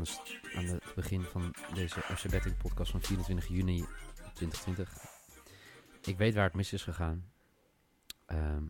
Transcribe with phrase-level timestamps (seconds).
[0.00, 3.84] Aan, het, aan het begin van deze FC Betting podcast van 24 juni
[4.34, 4.94] 2020.
[6.02, 7.30] Ik weet waar het mis is gegaan.
[8.26, 8.64] Ehm,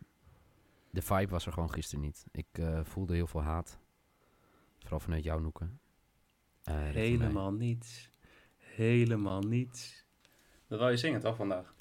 [0.89, 2.25] de vibe was er gewoon gisteren niet.
[2.31, 3.79] Ik eh, voelde heel veel haat.
[4.79, 5.79] Vooral vanuit jouw noeken.
[6.63, 6.75] Eh.
[6.75, 8.09] Helemaal niets.
[8.57, 10.05] Helemaal niets.
[10.67, 11.75] Dat wou je zingen toch vandaag?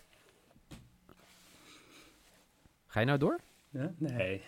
[2.87, 3.41] Ga je nou door?
[3.70, 3.95] Ja?
[3.98, 4.42] Nee.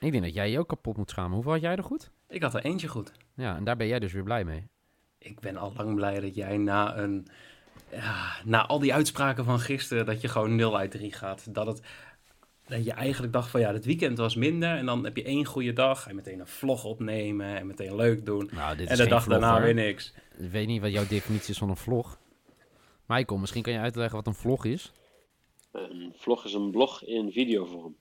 [0.00, 1.32] Ik denk dat jij je ook kapot moet schamen.
[1.34, 2.10] Hoeveel had jij er goed?
[2.28, 3.12] Ik had er eentje goed.
[3.36, 4.68] Ja, en daar ben jij dus weer blij mee.
[5.18, 7.26] Ik ben al lang blij dat jij na een...
[7.90, 11.54] Ja, na al die uitspraken van gisteren, dat je gewoon 0 uit 3 gaat.
[11.54, 11.80] Dat, het,
[12.66, 14.76] dat je eigenlijk dacht van ja, het weekend was minder.
[14.76, 16.08] En dan heb je één goede dag.
[16.08, 17.56] En meteen een vlog opnemen.
[17.56, 18.50] En meteen leuk doen.
[18.52, 20.14] Nou, dit en de dag daarna weer niks.
[20.38, 22.18] Ik weet niet wat jouw definitie is van een vlog.
[23.06, 24.92] Michael, misschien kan je uitleggen wat een vlog is?
[25.72, 27.96] Een vlog is een blog in videovorm.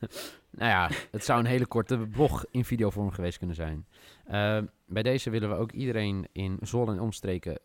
[0.58, 3.86] Nou ja, het zou een hele korte blog in videovorm geweest kunnen zijn.
[4.26, 7.58] Ehm, bij deze willen we ook iedereen in Zwolle en omstreken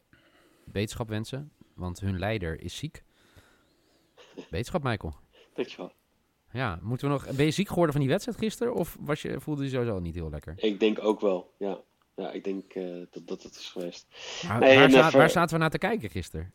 [0.72, 1.52] wetenschap wensen.
[1.76, 3.04] Want hun leider is ziek.
[4.50, 5.14] Wetenschap, Michael.
[5.54, 5.92] Dankjewel.
[6.52, 7.36] Ja, moeten we nog...
[7.36, 8.74] Ben je ziek geworden van die wedstrijd gisteren?
[8.74, 10.54] Of was je, voelde je sowieso niet heel lekker?
[10.58, 11.78] Ik denk ook wel, ja.
[12.16, 14.08] Ja, ik denk eh, dat dat het is geweest.
[14.48, 16.54] Maar Nee, waar, waar zaten we naar te kijken gisteren?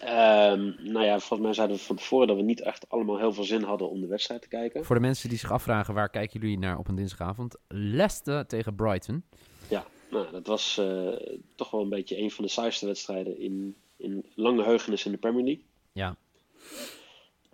[0.00, 3.32] Ehm, nou ja, volgens mij zeiden we van tevoren dat we niet echt allemaal heel
[3.32, 4.84] veel zin hadden om de wedstrijd te kijken.
[4.84, 7.56] Voor de mensen die zich afvragen, waar kijken jullie naar op een dinsdagavond?
[7.68, 9.24] Leicester tegen Brighton.
[9.68, 13.76] Ja, nou, dat was eh, toch wel een beetje een van de saaiste wedstrijden in,
[13.96, 15.64] in lange heugenis in de Premier League.
[15.92, 16.16] Ja,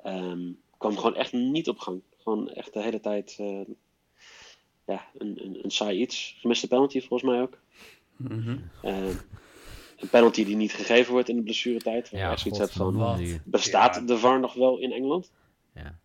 [0.03, 0.51] Ehm
[0.85, 2.03] kwam gewoon echt niet op gang.
[2.23, 3.61] Gewoon echt de hele tijd eh,
[4.87, 6.37] ja, een, een, een saai iets.
[6.41, 7.59] Gemiste penalty volgens mij ook.
[8.17, 8.59] Mhm.
[8.83, 9.15] Ehm,
[9.97, 12.11] een penalty die niet gegeven wordt in de blessuretijd.
[12.11, 14.01] Waar je ja zoiets hebt van, bestaat Ja.
[14.01, 15.31] de VAR nog wel in Engeland?
[15.75, 15.99] Ja.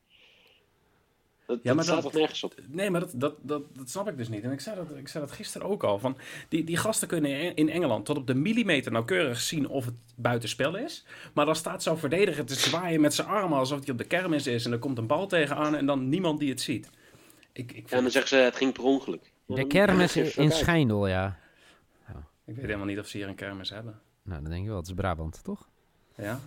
[1.46, 2.54] Dat, Ja, dat maar staat dat- toch nergens op?
[2.68, 4.44] Nee, maar dat, dat, dat, dat snap ik dus niet.
[4.44, 6.00] En ik zei dat, ik zei dat gisteren ook al.
[6.00, 6.18] Van
[6.50, 10.76] die, die gasten kunnen in- Engeland tot op de millimeter nauwkeurig zien of het buitenspel
[10.78, 11.06] is.
[11.34, 14.48] Maar dan staat zo'n verdediger te zwaaien met zijn armen alsof hij op de kermis
[14.48, 14.66] is.
[14.66, 16.90] En er komt een bal tegenaan en dan niemand die het ziet.
[17.54, 19.32] Ik, ik, Ja, dan zeggen ze het ging per ongeluk.
[19.46, 21.40] De kermis in Schijndel, ja.
[22.50, 24.00] Ik weet helemaal niet of ze hier een kermis hebben.
[24.22, 25.70] Nou, dan denk je wel, het is Brabant, toch?
[26.16, 26.40] Ja,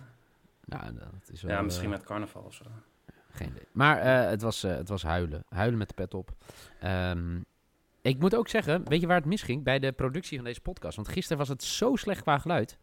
[0.65, 1.51] Nou, dat is wel...
[1.51, 2.63] ja misschien eh, met carnaval of zo.
[3.31, 3.67] Geen idee.
[3.71, 5.43] Maar eh, het, was, eh, het was huilen.
[5.49, 6.31] Huilen met de pet op.
[6.79, 7.39] Ehm,
[8.01, 9.63] ik moet ook zeggen, weet je waar het misging?
[9.63, 10.95] Bij de productie van deze podcast.
[10.95, 12.77] Want gisteren was het zo slecht qua geluid.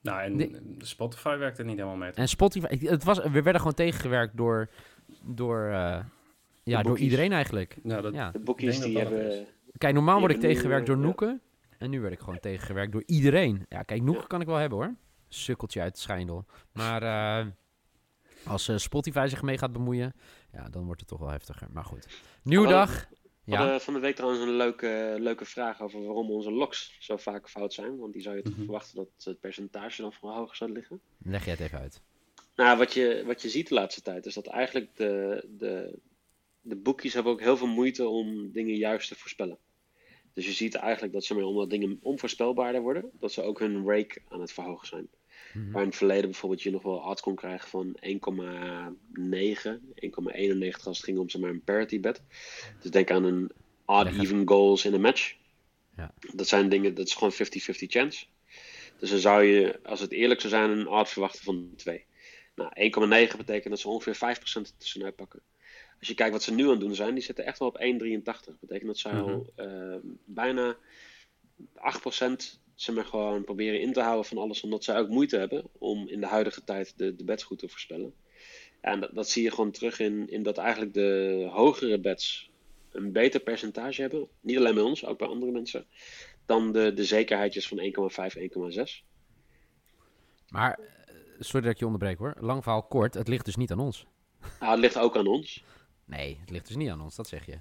[0.00, 0.76] Nou, en.
[0.78, 2.10] Spotify werkt er niet helemaal mee.
[2.10, 4.68] En Spotify, het was, we werden gewoon tegengewerkt door,
[5.22, 6.04] door, eh,
[6.62, 7.76] ja, door iedereen eigenlijk.
[7.82, 8.30] Nou, dat, Ja.
[8.30, 9.46] De boekjes die hebben...
[9.78, 10.98] Kijk, normaal word ik tegengewerkt door.
[10.98, 11.40] Noeken.
[11.78, 13.66] En nu werd ik gewoon tegengewerkt door iedereen.
[13.68, 14.94] Ja, kijk, Noeken kan ik wel hebben hoor.
[15.28, 16.44] Sukkeltje uit het schijndel.
[16.72, 17.46] Maar eh,
[18.46, 20.12] als eh, Spotify zich mee gaat bemoeien,
[20.52, 21.68] ja, dan wordt het toch wel heftiger.
[21.72, 22.06] Maar goed.
[22.42, 23.08] Nieuwe dag.
[23.44, 23.56] We Ja.
[23.58, 27.48] hadden van de week trouwens een leuke, leuke vraag over waarom onze loks zo vaak
[27.50, 27.98] fout zijn.
[27.98, 28.62] Want die zou je toch Mhm.
[28.62, 31.00] verwachten dat het percentage dan veel hoger zou liggen.
[31.22, 32.00] Leg jij het even uit.
[32.56, 35.98] Nou, wat je, wat je ziet de laatste tijd is dat eigenlijk de, de,
[36.62, 39.58] de boekjes hebben ook heel veel moeite om dingen juist te voorspellen.
[40.34, 43.86] Dus je ziet eigenlijk dat ze maar omdat dingen onvoorspelbaarder worden, dat ze ook hun
[43.86, 45.08] rake aan het verhogen zijn.
[45.52, 45.70] Mhm.
[45.70, 50.96] Waar in het verleden bijvoorbeeld je nog wel odds kon krijgen van 1,9, 1,91 als
[50.96, 52.22] het ging om zeg maar, een parity bet.
[52.80, 53.52] Dus denk aan een
[53.84, 54.22] odd Leg het.
[54.22, 55.34] even goals in een match.
[55.96, 56.14] Ja.
[56.34, 57.36] Dat zijn dingen, dat is gewoon 50-50
[57.88, 58.26] chance.
[58.98, 62.04] Dus dan zou je, als het eerlijk zou zijn, een odd verwachten van 2.
[62.54, 62.70] Nou,
[63.30, 65.42] 1,9 betekent dat ze ongeveer 5% tussenuit pakken.
[66.02, 67.78] Als je kijkt wat ze nu aan het doen zijn, die zitten echt wel op
[67.78, 68.22] 1,83.
[68.24, 70.78] Dat betekent dat zij al eh, bijna 8%
[72.74, 76.08] zeg maar, gewoon proberen in te houden van alles, omdat zij ook moeite hebben om
[76.08, 78.14] in de huidige tijd de, de bets goed te voorspellen.
[78.80, 82.50] En dat, dat zie je gewoon terug in, in dat eigenlijk de hogere bets
[82.90, 84.28] een beter percentage hebben.
[84.40, 85.86] Niet alleen bij ons, ook bij andere mensen.
[86.46, 89.04] Dan de, de zekerheidjes van 1,5, 1,6.
[90.48, 92.36] Maar eh, sorry dat ik je onderbreek hoor.
[92.40, 94.06] Lang verhaal kort, het ligt dus niet aan ons.
[94.58, 95.64] Ah, het ligt ook aan ons.
[96.04, 97.58] Nee, het ligt dus niet aan ons, dat zeg je.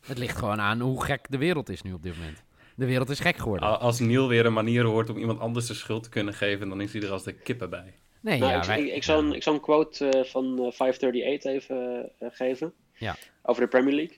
[0.00, 2.42] Het ligt gewoon aan hoe gek de wereld is nu op dit moment.
[2.76, 3.80] De wereld is gek geworden.
[3.80, 6.80] Als Neil weer een manier hoort om iemand anders de schuld te kunnen geven, dan
[6.80, 7.94] is hij er als de kippen bij.
[8.20, 10.44] Nee, Nou, ja, ik, wij- ik, ik, zou een, ik zou een quote eh, van
[10.58, 12.72] eh, 538 even eh, geven.
[12.94, 13.16] Ja.
[13.42, 14.16] Over de Premier League.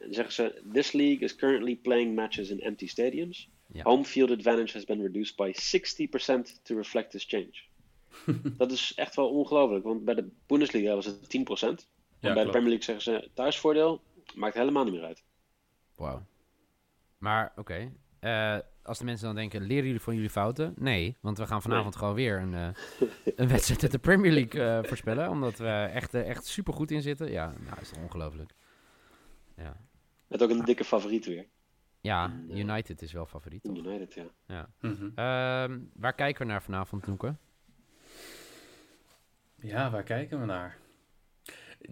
[0.00, 3.48] Dan zeggen ze: This league is currently playing matches in empty stadiums.
[3.66, 3.82] Ja.
[3.82, 7.62] Home field advantage has been reduced by 60% to reflect this change.
[8.56, 11.60] dat is echt wel ongelooflijk, want bij de Bundesliga was het 10%.
[11.60, 11.76] En
[12.20, 12.50] Ja, bij de.
[12.50, 14.00] Premier League zeggen ze thuisvoordeel
[14.34, 15.24] maakt helemaal niet meer uit.
[15.94, 16.26] Wauw.
[17.18, 17.92] Maar, oké.
[18.20, 20.74] Eh, als de mensen dan denken, leren jullie van jullie fouten?
[20.76, 22.68] Nee, want we gaan vanavond gewoon weer een, eh,
[23.36, 25.28] een wedstrijd uit de Premier League eh, voorspellen.
[25.28, 27.30] Omdat we echt, echt super goed in zitten.
[27.30, 28.54] Ja, nou, is toch ongelooflijk.
[29.56, 29.76] Ja.
[30.26, 31.46] Met ook een dikke favoriet weer.
[32.00, 33.76] ja, United is wel favoriet, toch?
[33.76, 34.24] United, ja.
[34.46, 34.68] Ja.
[34.80, 35.10] Mhm.
[35.14, 37.36] Ehm, waar kijken we naar vanavond, Noeke?
[39.60, 40.78] Ja, waar kijken we naar?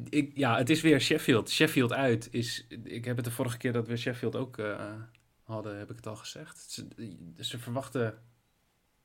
[0.09, 1.50] Ik, ja, het is weer Sheffield.
[1.50, 2.67] Sheffield uit is.
[2.85, 4.94] Ik heb het de vorige keer dat we Sheffield ook eh,
[5.43, 6.70] hadden, heb ik het al gezegd.
[6.70, 6.87] Ze,
[7.38, 8.23] ze verwachten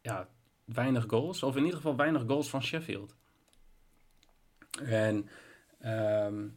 [0.01, 0.29] ja,
[0.65, 3.15] weinig goals, of in ieder geval weinig goals van Sheffield.
[4.83, 5.29] En
[5.79, 6.47] ehm,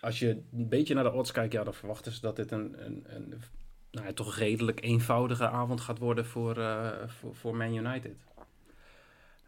[0.00, 2.84] als je een beetje naar de odds kijkt, ja, dan verwachten ze dat dit een,
[2.84, 3.42] een, een
[3.90, 8.24] nou ja, toch redelijk eenvoudige avond gaat worden voor, eh, voor, Man United.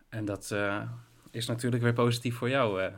[0.09, 0.91] En dat eh,
[1.38, 2.93] is natuurlijk weer positief voor jou, eh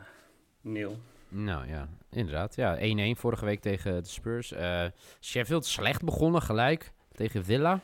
[0.61, 0.99] Neil.
[1.29, 2.55] Nou ja, inderdaad.
[2.55, 2.77] Ja,
[3.15, 4.51] 1-1 vorige week tegen de Spurs.
[4.51, 4.85] Eh,
[5.21, 7.79] Sheffield slecht begonnen gelijk tegen Villa.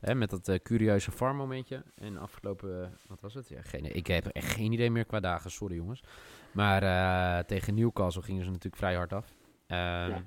[0.00, 1.82] Hè, met dat eh, curieuze farm momentje.
[1.94, 3.48] En afgelopen, wat was het?
[3.48, 6.02] Ja, geen, ik heb echt geen idee meer qua dagen, sorry jongens.
[6.52, 9.26] Maar eh, tegen Newcastle gingen ze natuurlijk vrij hard af.
[9.66, 9.78] Ehm,
[10.08, 10.24] Ja.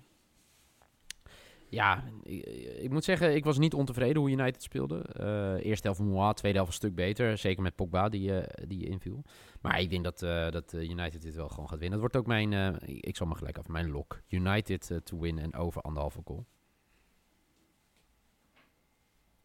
[1.76, 2.46] Ja, ik,
[2.82, 5.02] ik moet zeggen, ik was niet ontevreden hoe United speelde.
[5.02, 7.38] Eh eerste helft moi, tweede helft een stuk beter.
[7.38, 9.24] Zeker met Pogba die, eh, die inviel.
[9.62, 12.00] Maar ik denk dat, eh, dat United dit wel gewoon gaat winnen.
[12.00, 14.22] Dat wordt ook mijn, eh, ik- zal maar gelijk af, mijn lock.
[14.30, 16.46] United to win en over anderhalve goal.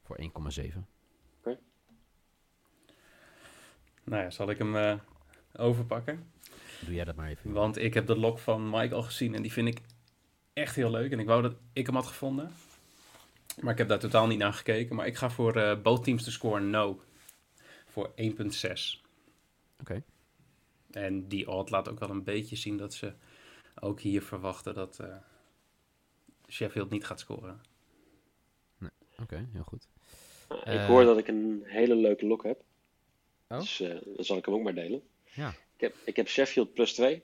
[0.03, 0.87] Voor 1,7.
[4.05, 4.95] Nou ja, zal ik hem eh,
[5.57, 6.31] overpakken?
[6.85, 7.53] Doe jij dat maar even.
[7.53, 9.81] Want ik heb de lok van Mike al gezien en die vind ik
[10.61, 11.13] echt heel leuk.
[11.13, 12.53] En ik wou dat ik hem had gevonden.
[13.61, 14.97] Maar ik heb daar totaal niet naar gekeken.
[14.97, 17.01] Maar ik ga voor eh both teams to score no.
[17.87, 19.01] Voor 1,6.
[19.81, 20.03] Oké.
[20.91, 23.13] En die odd laat ook wel een beetje zien dat ze
[23.81, 25.17] ook hier verwachten dat eh,
[26.49, 27.61] Sheffield niet gaat scoren.
[29.23, 29.89] Oké, heel goed.
[30.49, 30.75] Nou, Eh.
[30.83, 32.63] ik hoor dat ik een hele leuke look heb.
[33.49, 33.59] Oh?
[33.59, 35.03] Dus eh, dan zal ik hem ook maar delen.
[35.33, 37.23] Ja, Ik heb, ik heb Sheffield plus 2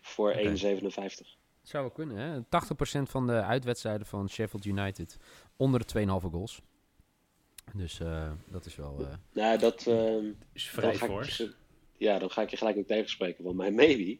[0.00, 0.40] voor Oké.
[0.40, 1.38] 1,57.
[1.72, 2.16] Het zou wel kunnen.
[2.16, 2.40] Hè?
[3.00, 5.16] 80% van de uitwedstrijden van Sheffield United
[5.56, 6.60] onder de 2,5 goals.
[7.74, 8.96] Dus eh, dat is wel...
[9.00, 11.44] eh, Nou, dat, ehm, Is vrij ga ik fors.
[11.96, 13.44] ja, dan ga ik je gelijk ook tegenspreken.
[13.44, 14.18] Want mijn maybe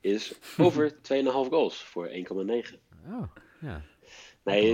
[0.00, 2.14] is over 2,5 goals voor 1,9.
[3.08, 3.22] oh,
[3.60, 3.82] ja.
[4.44, 4.70] Nee,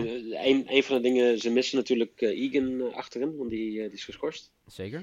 [0.46, 4.04] een, een van de dingen, ze missen natuurlijk eh, Egan achterin, want die, die is
[4.04, 4.52] geschorst.
[4.66, 5.02] Zeker.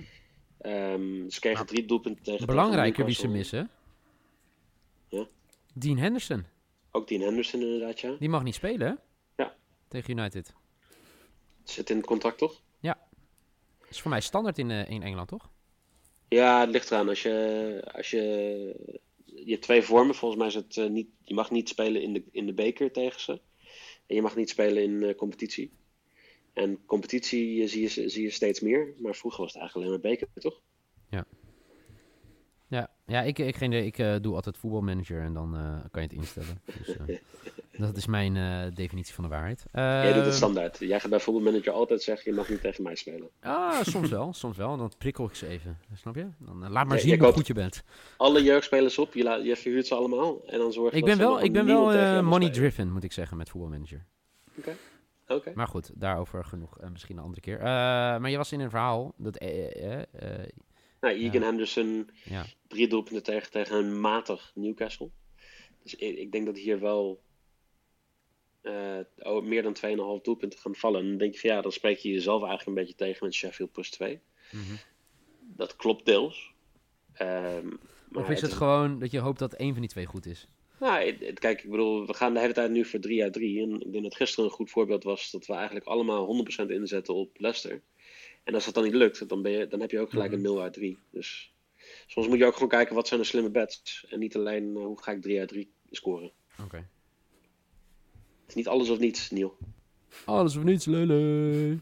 [0.57, 2.45] Ehm, ze kregen drie doelpunten tegen.
[2.45, 3.69] Belangrijker wie ze missen.
[5.07, 5.27] Ja.
[5.73, 6.45] Dean Henderson.
[6.95, 8.15] Ook Dean Henderson inderdaad, ja.
[8.19, 8.93] Die mag niet spelen, hè?
[9.43, 9.55] Ja.
[9.87, 10.53] Tegen United.
[11.63, 12.61] Zit in het contract toch?
[13.93, 15.49] Dat is voor mij standaard in, eh, in Engeland, toch?
[16.27, 17.09] Ja, het ligt eraan.
[17.09, 18.19] Als je, als je,
[19.25, 20.15] je hebt twee vormen.
[20.15, 22.91] Volgens mij is het eh, niet, je mag niet spelen in de, in de beker
[22.91, 23.31] tegen ze.
[24.07, 25.71] En je mag niet spelen in eh, competitie.
[26.53, 28.93] En competitie zie je, zie je steeds meer.
[28.97, 30.61] Maar vroeger was het eigenlijk alleen maar beker, toch?
[31.09, 31.25] Ja,
[33.13, 36.17] ja ik, ik, geen ik eh, doe altijd voetbalmanager en dan eh, kan je het
[36.17, 36.61] instellen.
[36.85, 37.17] Dus, eh,
[37.77, 38.33] dat is mijn
[38.73, 39.65] definitie van de waarheid.
[39.71, 40.77] Jij doet het Ehm, standaard.
[40.79, 43.29] Jij gaat bij voetbalmanager altijd zeggen, je mag niet tegen mij spelen.
[43.41, 44.77] Ah, soms wel, soms wel.
[44.77, 45.77] Dan prikkel ik ze even.
[45.93, 46.27] Snap je?
[46.37, 47.83] Dan laat maar Ja, zien hoe goed je bent.
[48.17, 50.41] Alle jeugdspelers op, je, je verhuurt ze allemaal.
[50.45, 52.47] En dan zorg je Ik ben wel, ik ben wel tegen eh, jou mag money
[52.47, 52.71] spelen.
[52.71, 54.05] driven, moet ik zeggen, met voetbalmanager.
[55.27, 55.51] Oké.
[55.53, 56.77] Maar goed, daarover genoeg.
[56.91, 57.59] misschien een andere keer.
[57.61, 59.13] Maar je was in een verhaal.
[59.17, 59.37] Dat,
[61.03, 61.45] Nou, Egan Ja.
[61.45, 62.45] Henderson, ja.
[62.67, 65.09] drie doelpunten tegen, tegen een matig Newcastle.
[65.83, 67.21] Dus ik, ik denk dat hier wel
[68.61, 69.75] eh, oh, meer dan
[70.17, 71.01] 2,5 doelpunten gaan vallen.
[71.01, 73.33] En dan denk je van ja, dan spreek je jezelf eigenlijk een beetje tegen met
[73.35, 74.19] Sheffield plus 2.
[74.51, 74.75] Mhm.
[75.39, 76.51] Dat klopt deels.
[77.13, 77.67] Ehm,
[78.09, 80.47] maar Of is het gewoon dat je hoopt dat één van die twee goed is?
[80.79, 83.33] Nou, het- het- kijk, ik bedoel, we gaan de hele tijd nu voor 3 uit
[83.33, 83.61] 3.
[83.61, 87.13] En ik denk dat gisteren een goed voorbeeld was dat we eigenlijk allemaal 100% inzetten
[87.13, 87.81] op Leicester.
[88.43, 90.37] En als dat dan niet lukt, dan, ben je, dan heb je ook gelijk Mhm.
[90.37, 90.99] een 0 uit 3.
[91.11, 91.53] Dus
[92.07, 94.05] soms moet je ook gewoon kijken wat zijn de slimme bets.
[94.09, 96.31] En niet alleen eh, hoe ga ik 3 uit 3 scoren.
[96.63, 96.77] Oké.
[98.41, 99.57] Het is niet alles of niets, Neil.
[100.25, 101.79] Alles of niets, lele.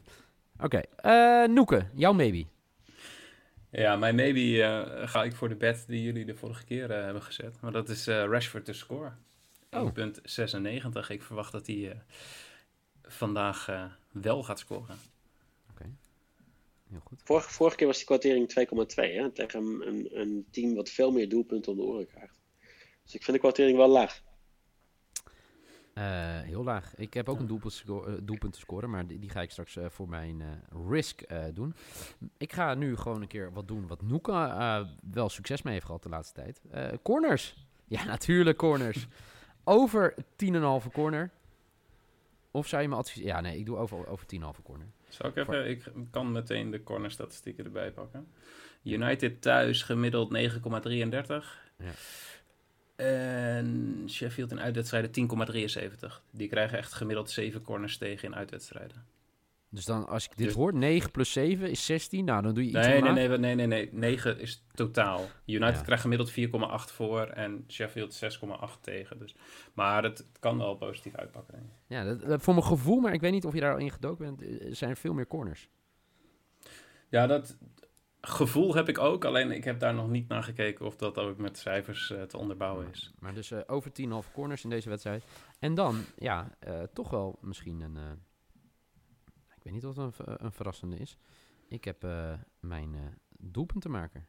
[0.59, 2.45] Oké, eh Noeke, jouw maybe.
[3.69, 7.21] Ja, mijn maybe eh, ga ik voor de bet die jullie de vorige keer hebben
[7.23, 7.61] gezet.
[7.61, 9.11] Maar dat is eh, Rashford te score.
[9.71, 9.91] Oh.
[9.95, 11.09] 1,96.
[11.09, 11.97] Ik verwacht dat hij eh,
[13.03, 14.97] vandaag eh, wel gaat scoren.
[16.91, 17.21] Heel goed.
[17.24, 21.12] Vorige, vorige keer was die kwartering 2,2 hè, tegen een, een, een team wat veel
[21.12, 22.39] meer doelpunten om de oren krijgt.
[23.03, 24.21] Dus ik vind de kwartering wel laag.
[25.93, 26.95] Eh, heel laag.
[26.95, 29.51] Ik heb ook een doelpunt, sco- eh, doelpunt te scoren, maar die, die ga ik
[29.51, 31.75] straks eh, voor mijn risk doen.
[32.38, 36.03] Ik ga nu gewoon een keer wat doen wat Noeka wel succes mee heeft gehad
[36.03, 36.62] de laatste tijd.
[37.01, 37.67] Corners.
[37.88, 39.07] Ja, natuurlijk corners.
[39.63, 40.15] over
[40.86, 41.31] 10,5 corner.
[42.51, 43.27] Of zou je me adviseren?
[43.27, 44.88] Ja, nee, ik doe over, over 10,5 corner.
[45.10, 48.27] Zal ik even, ik kan meteen de cornerstatistieken erbij pakken.
[48.84, 50.39] United thuis gemiddeld 9,33.
[51.77, 51.91] Ja.
[52.96, 55.29] En Sheffield in uitwedstrijden
[56.01, 56.22] 10,73.
[56.31, 59.05] Die krijgen echt gemiddeld 7 corners tegen in uitwedstrijden.
[59.73, 62.25] Dus dan, als ik dit Dus- hoor, 9 plus 7 is 16.
[62.25, 63.27] Nou, dan doe je iets Nee, nee, omlaag.
[63.27, 63.89] nee, nee, nee, nee.
[63.91, 65.25] 9 is totaal.
[65.45, 65.81] United Ja.
[65.83, 69.19] krijgt gemiddeld 4,8 voor en Sheffield 6,8 tegen.
[69.19, 69.35] Dus.
[69.73, 71.71] Maar het, het kan wel positief uitpakken, denk ik.
[71.87, 73.91] Ja, dat, dat- voor mijn gevoel, maar ik weet niet of je daar al in
[73.91, 75.69] gedoken bent, eh, zijn er veel meer corners.
[77.09, 77.57] Ja, dat
[78.21, 79.25] gevoel heb ik ook.
[79.25, 82.37] Alleen ik heb daar nog niet naar gekeken of dat ook met cijfers eh, te
[82.37, 83.11] onderbouwen is.
[83.19, 85.23] Maar dus eh, over 10,5 corners in deze wedstrijd.
[85.59, 87.97] En dan, ja, eh, toch wel misschien een...
[89.63, 91.17] eh, ik weet niet of het een, ver- een verrassende is.
[91.67, 93.01] Ik heb eh, mijn eh
[93.37, 94.25] doelpunt te maken.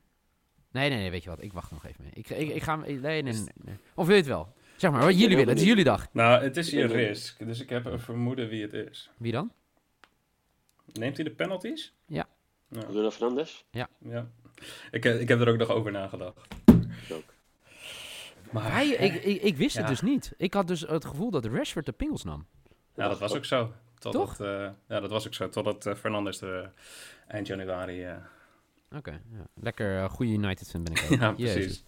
[0.71, 1.43] Nee, nee, nee, weet je wat?
[1.43, 2.13] Ik wacht nog even mee.
[2.15, 2.77] Ik, ik, ik ga...
[2.77, 3.77] Nee, nee, nee, nee.
[3.95, 4.55] Of wil je het wel?
[4.77, 5.53] Zeg maar, wat jullie willen.
[5.53, 6.09] Het is jullie dag.
[6.13, 7.47] Nou, het is Ik je ben er- risk.
[7.47, 9.11] Dus ik heb een vermoeden wie het is.
[9.17, 9.53] Wie dan?
[10.93, 11.95] Neemt hij de penalties?
[12.07, 12.29] Ja.
[12.69, 12.85] Ja.
[12.85, 13.65] Bruno Fernandes?
[13.71, 13.89] ja.
[14.91, 16.47] Ik, heb- ik heb er ook nog over nagedacht.
[17.09, 17.35] Ik ook.
[18.51, 19.91] Maar Hij, ik, ik, ik wist het Ja.
[19.91, 20.33] dus niet.
[20.37, 22.47] Ik had dus het gevoel dat Rashford de pingels nam.
[22.95, 23.73] ja, dat was ook zo.
[24.03, 24.47] Totdat, Toch?
[24.47, 25.49] eh, ja, dat was ook zo.
[25.49, 26.69] Totdat eh, Fernandes er eh,
[27.27, 28.07] eind januari...
[28.97, 29.47] Oké, ja.
[29.55, 31.19] lekker goede United-fan ben ik ook.
[31.21, 31.55] ja, Jezus.
[31.55, 31.85] precies.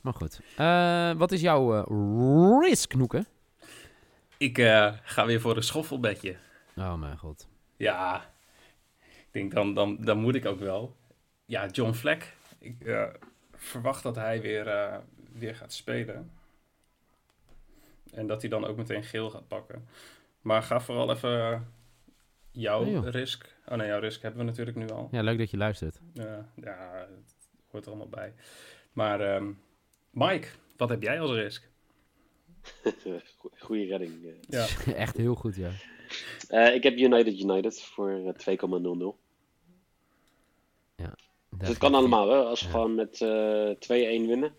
[0.00, 0.40] Maar goed.
[1.18, 1.84] Wat is jouw
[2.60, 3.26] risk, Noeken?
[4.36, 4.56] Ik
[5.02, 6.36] ga weer voor een schoffelbedje.
[6.76, 7.48] Oh mijn god.
[7.76, 8.30] Ja,
[9.02, 10.96] ik denk dan, dan, dan moet ik ook wel.
[11.44, 12.34] Ja, John Vleck.
[12.58, 13.08] Ik
[13.54, 15.00] verwacht dat hij weer,
[15.32, 16.30] weer gaat spelen.
[18.12, 19.88] En dat hij dan ook meteen geel gaat pakken.
[20.40, 21.72] Maar ga vooral even
[22.50, 23.56] jouw Oh, risk.
[23.66, 25.08] Oh nee, jouw risk hebben we natuurlijk nu al.
[25.10, 26.00] Ja, leuk dat je luistert.
[26.14, 27.34] Ja, ja het
[27.70, 28.34] hoort er allemaal bij.
[28.92, 29.52] Maar ehm,
[30.10, 31.68] Mike, wat heb jij als risk?
[32.82, 33.20] Goe-
[33.58, 34.24] Goeie redding.
[34.24, 34.32] eh.
[34.48, 34.66] Ja.
[35.04, 35.70] Echt heel goed, ja.
[36.48, 39.18] Eh, ik heb United United voor eh, 2,00.
[41.56, 42.36] Dus het kan allemaal, hè?
[42.36, 42.72] Als we Ja.
[42.72, 44.54] gewoon met eh 2-1 winnen.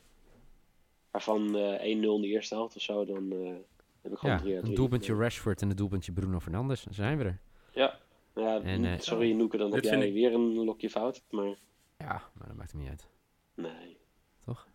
[1.12, 1.84] Waarvan eh 1-0
[2.16, 3.54] in de eerste helft of zo, dan eh,
[4.02, 4.76] heb ik gewoon Ja, 3 uit een 3.
[4.76, 6.84] doelpuntje Rashford en een doelpuntje Bruno Fernandes.
[6.84, 7.40] Dan zijn we er.
[7.72, 8.00] Ja,
[8.36, 11.24] ja En, eh, sorry Noeke, dan heb jij ik- weer een lokje fout.
[11.30, 11.58] Maar
[11.98, 13.08] Ja, maar dat maakt hem niet uit.
[13.56, 13.98] nee.
[14.46, 14.68] Toch?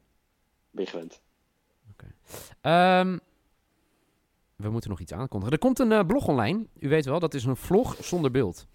[0.71, 1.23] Ben je gewend.
[2.61, 3.19] Ehm,
[4.57, 5.53] we moeten nog iets aankondigen.
[5.55, 6.67] Er komt een eh, blog online.
[6.79, 8.67] U weet wel, dat is een vlog zonder beeld.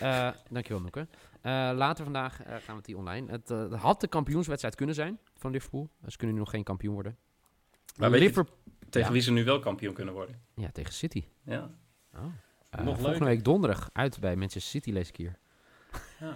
[0.00, 1.06] Eh dankjewel, Noeke.
[1.40, 3.30] Eh, later vandaag gaan we het die online.
[3.30, 5.88] Het het had de kampioenswedstrijd kunnen zijn van Liverpool.
[6.06, 7.16] Ze kunnen nu nog geen kampioen worden.
[7.96, 8.54] Maar weet je Liverpool...
[8.90, 9.12] Tegen Ja.
[9.14, 10.40] wie ze nu wel kampioen kunnen worden.
[10.54, 11.24] Ja, tegen City.
[11.44, 11.70] Ja.
[12.14, 12.20] Oh.
[12.70, 15.36] Eh, Nog volgende week donderdag uit bij Manchester City lees ik hier.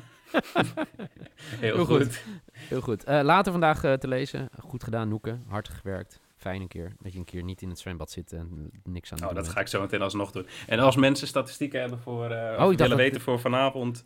[1.60, 2.02] Heel, Heel goed.
[2.04, 2.22] goed.
[2.52, 3.04] Heel goed.
[3.04, 4.48] Eh, later vandaag eh, te lezen.
[4.58, 5.38] Goed gedaan, Noeke.
[5.48, 6.20] Hard gewerkt.
[6.36, 6.92] Fijn een keer.
[7.00, 9.42] Dat je een keer niet in het zwembad zit en niks aan het Oh, doen
[9.44, 10.46] dat ga ik zo meteen alsnog doen.
[10.66, 14.02] En als mensen statistieken hebben voor, Oh, ik willen dat- weten voor vanavond,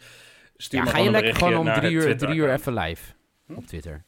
[0.57, 3.13] stuur Ja, ga je lekker gewoon om drie uur, drie uur even live
[3.47, 3.55] Hm?
[3.55, 4.05] op Twitter.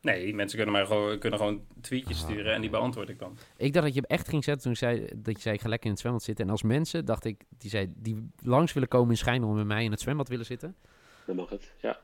[0.00, 3.38] Nee, mensen kunnen mij gewoon, kunnen gewoon tweetjes Ah, sturen en die beantwoord ik dan.
[3.56, 5.68] Ik dacht dat je hem echt ging zetten toen zei dat je zei ik ga
[5.68, 6.44] lekker in het zwembad zitten.
[6.44, 9.66] En als mensen, dacht ik, die, zei, die langs willen komen in Schijndel en met
[9.66, 10.76] mij in het zwembad willen zitten.
[11.26, 11.72] Dan mag het.
[11.80, 12.00] Ja.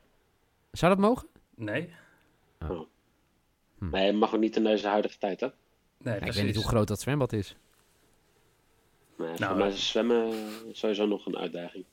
[0.73, 1.29] Zou dat mogen?
[1.55, 1.91] Nee?
[2.59, 2.83] Hm.
[3.79, 5.49] Maar je mag ook niet in deze huidige tijd, hè?
[5.99, 7.57] Nee, Ja, ik weet niet hoe groot dat zwembad is.
[9.19, 9.75] Nee, Nou, voor mij eh.
[9.75, 10.33] is zwemmen
[10.73, 11.85] sowieso nog een uitdaging.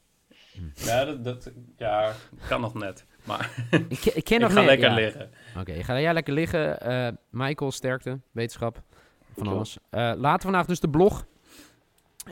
[0.75, 2.15] Ja, dat, dat ja,
[2.47, 3.05] kan nog net.
[3.23, 3.51] Maar
[3.89, 4.95] Ik, ke- ik ken ik nog ga lekker ja.
[4.95, 5.29] liggen.
[5.59, 6.79] Oké, ga jij lekker liggen.
[6.81, 8.81] Eh, Michael, sterkte, wetenschap,
[9.35, 9.77] van alles.
[9.89, 11.25] Eh, later vandaag dus de blog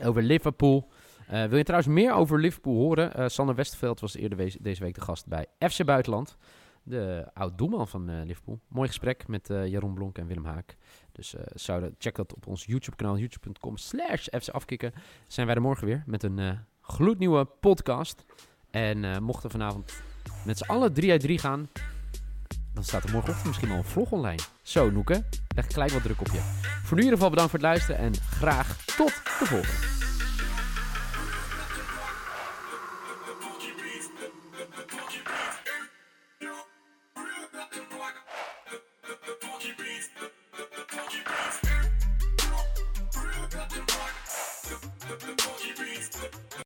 [0.04, 0.88] over Liverpool.
[1.28, 3.14] Eh, wil je trouwens meer over Liverpool horen?
[3.14, 6.36] Eh Sander Westerveld was eerder wees- deze week de gast bij FC Buitenland.
[6.84, 8.60] De oud-doelman van Liverpool.
[8.68, 10.76] Mooi gesprek met Jeroen Blonk en Willem Haak.
[11.12, 14.92] Dus zouden, check dat op ons YouTube kanaal, youtube.com slash Afkikken.
[15.26, 18.24] Zijn wij er morgen weer met een gloednieuwe podcast.
[18.70, 20.02] En mochten vanavond
[20.44, 21.68] met z'n allen 3 uit 3 gaan,
[22.74, 24.42] dan staat er morgenochtend misschien wel een vlog online.
[24.62, 26.40] Zo, Noeke, leg gelijk wat druk op je.
[26.62, 29.91] Voor nu in ieder geval bedankt voor het luisteren en graag tot de volgende.